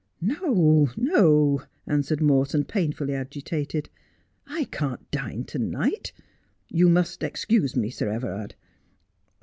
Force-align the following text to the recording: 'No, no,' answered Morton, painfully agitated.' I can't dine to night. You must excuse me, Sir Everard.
'No, 0.19 0.89
no,' 0.97 1.61
answered 1.85 2.23
Morton, 2.23 2.63
painfully 2.65 3.13
agitated.' 3.13 3.87
I 4.59 4.63
can't 4.63 5.11
dine 5.11 5.43
to 5.43 5.59
night. 5.59 6.11
You 6.69 6.89
must 6.89 7.21
excuse 7.21 7.75
me, 7.75 7.91
Sir 7.91 8.09
Everard. 8.11 8.55